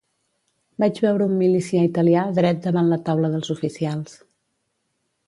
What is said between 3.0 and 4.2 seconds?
taula dels oficials.